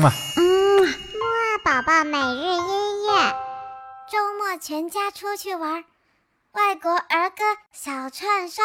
[0.00, 0.10] 嘛。
[0.36, 0.42] 嗯，
[0.82, 0.90] 木
[1.26, 3.34] 二宝宝每日音乐，
[4.10, 5.84] 周末全家出去玩，
[6.52, 8.62] 外国儿歌小串烧。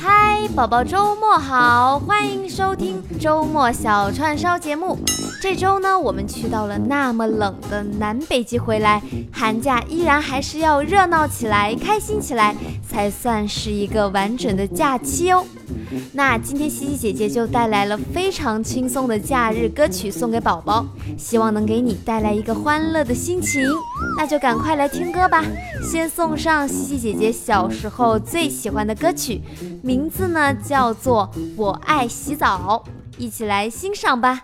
[0.00, 4.98] 嗨，宝宝周末好，欢迎收听周末小串烧节目。
[5.40, 9.00] 这周呢，我们去到了那么冷的南北极回来，
[9.32, 12.56] 寒假依然还是要热闹起来，开心起来，
[12.86, 15.44] 才算是一个完整的假期哦。
[16.12, 20.84] 那今天西西姐姐就带来了非常轻松的假日歌曲送给宝宝，
[21.16, 23.62] 希望能给你带来一个欢乐的心情。
[24.16, 25.44] 那就赶快来听歌吧，
[25.88, 29.40] 先送上西西姐姐小时候最喜欢的歌曲，
[29.82, 32.82] 名字呢叫做《我爱洗澡》，
[33.16, 34.42] 一起来欣赏吧。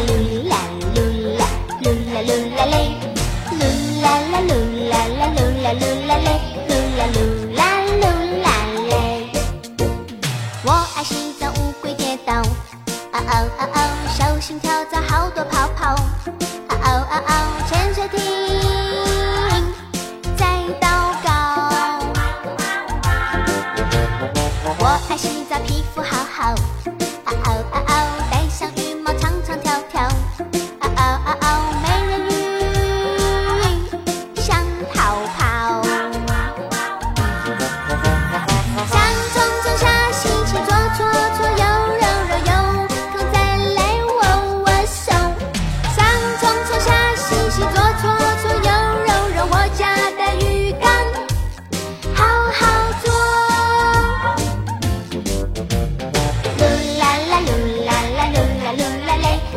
[0.00, 0.56] 噜啦
[0.94, 0.96] 噜
[1.38, 1.40] 啦
[1.82, 2.74] 噜啦噜啦嘞，
[3.52, 3.62] 噜
[4.02, 4.50] 啦啦噜
[4.90, 6.28] 啦啦噜啦噜啦嘞，
[6.68, 7.16] 噜啦噜
[7.54, 7.60] 啦
[8.00, 8.04] 噜
[8.42, 8.46] 啦
[8.88, 8.92] 嘞。
[10.64, 12.44] 我爱洗澡，乌龟跌倒，哦
[13.12, 13.78] 哦哦哦，
[14.16, 17.30] 小心跳蚤好多泡泡，哦哦哦哦，
[17.68, 18.18] 潜水艇
[20.36, 20.42] 在
[20.80, 20.84] 祷
[21.24, 21.28] 告。
[24.78, 26.54] 我爱洗澡，皮肤好好。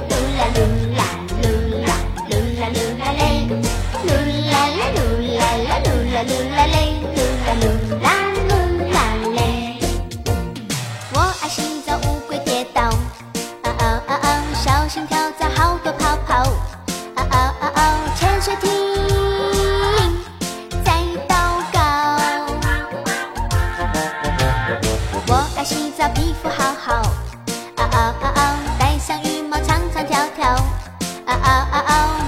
[0.10, 0.60] 噜啦噜
[0.96, 1.02] 啦
[1.42, 1.46] 噜
[1.86, 1.90] 啦
[2.30, 6.34] 噜啦噜啦噜啦啦噜啦噜啦噜啦噜
[6.94, 7.66] 啦噜
[8.02, 8.08] 啦
[8.50, 9.40] 噜啦
[11.14, 12.90] 我爱洗澡乌龟跌倒
[14.54, 16.44] 小心跳蚤好多泡泡
[18.16, 18.70] 潜水艇
[20.84, 20.94] 在
[25.28, 27.17] 我爱洗澡皮肤好好。
[31.48, 32.27] 啊啊啊。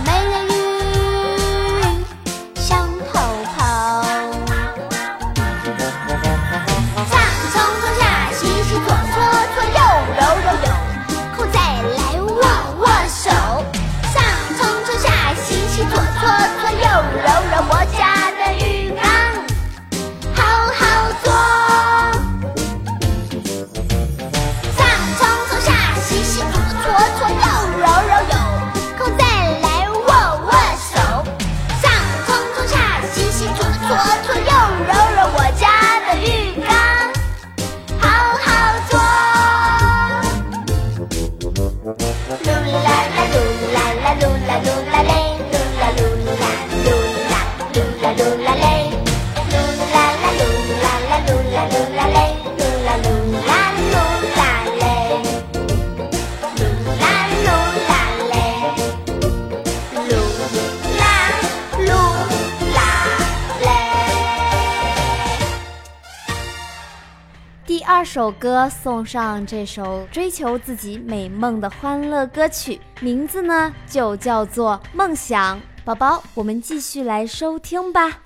[68.00, 75.58] 二首歌送上这首追求自己美梦的欢乐歌曲，名字呢就叫做《梦想》。
[75.84, 78.20] 宝宝，我们继续来收听吧。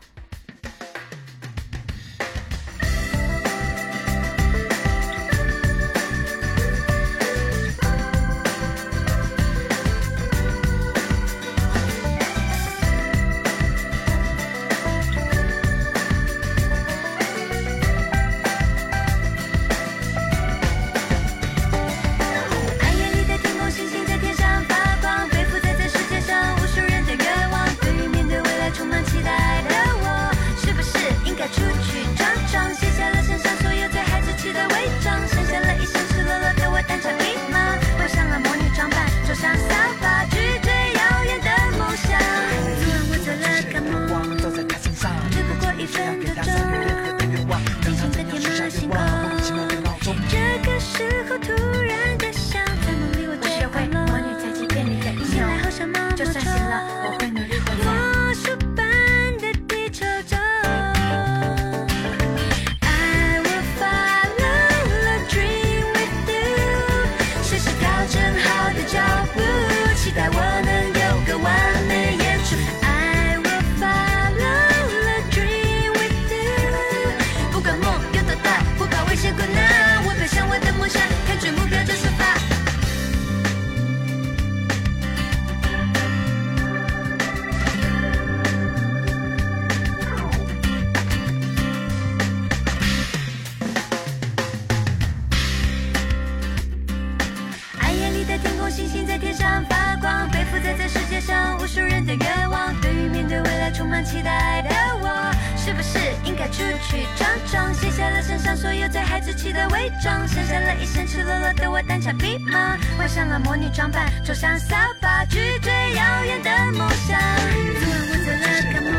[99.43, 102.73] 闪发光，背负在这世界上无数人的愿望。
[102.79, 104.69] 对于面对未来充满期待的
[105.01, 107.73] 我，是不是应该出去闯闯？
[107.73, 117.19] 卸下了身上所有在孩子气的伪装，剩下了一身赤裸裸的我单枪匹马，换上了魔女装扮，坐上扫把去追遥远的梦想。
[117.19, 118.91] 昨晚我在那干嘛？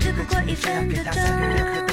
[0.00, 1.91] 只不过一分的钟。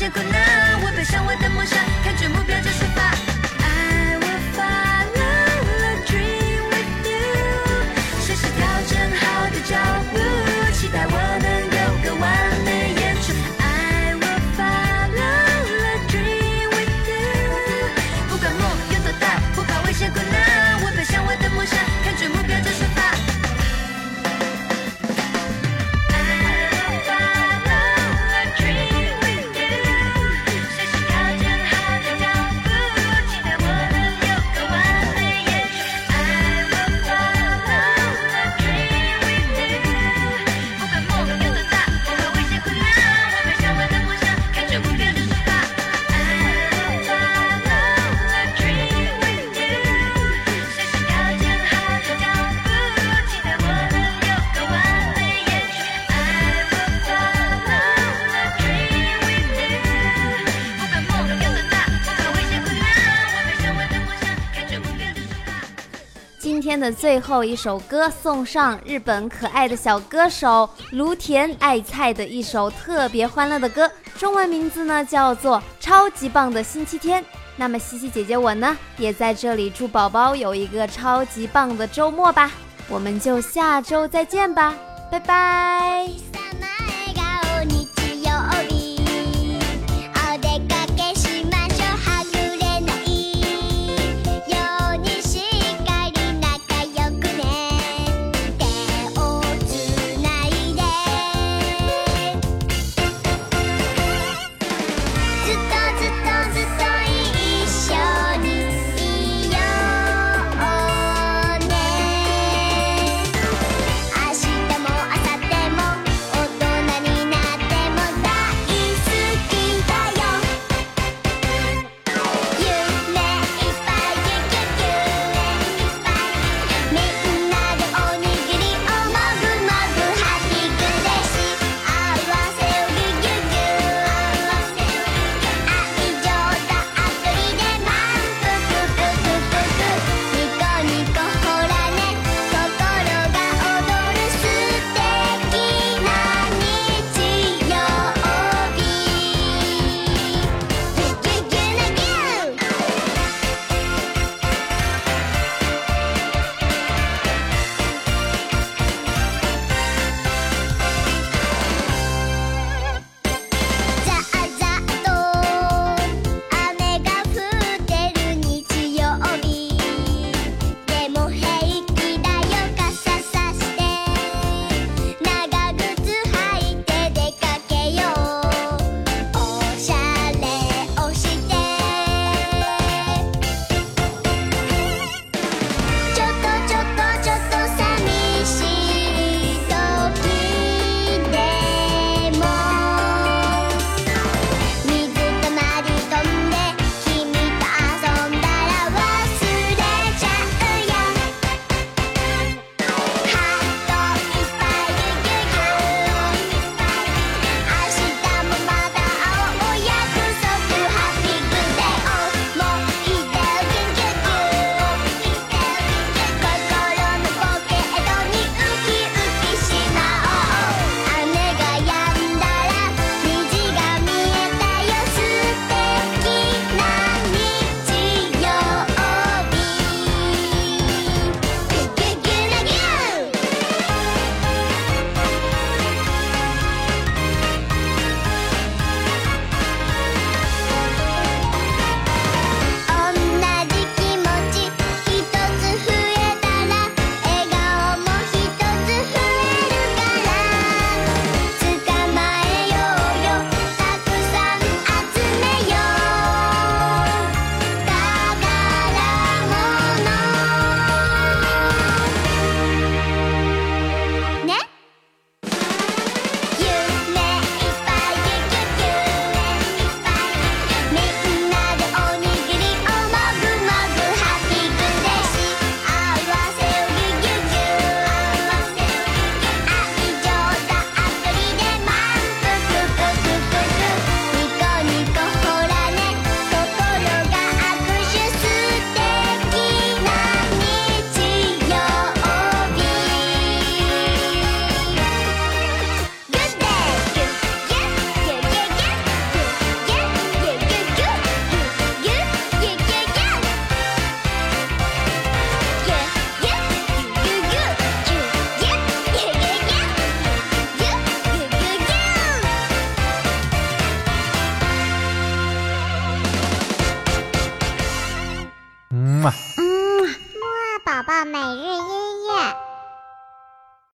[0.00, 2.32] 不怕危险困难，我背上我的梦想，看准
[66.80, 73.88] 的最后一首歌送上日本可爱的小歌手芦田爱菜的一首特别欢乐的歌，
[74.18, 77.22] 中文名字呢叫做《超级棒的星期天》。
[77.56, 82.50] 那么西西姐姐我呢也在这里祝宝宝有一个超级棒的周末吧，
[82.88, 84.74] 我们就下周再见吧，
[85.12, 86.08] 拜拜。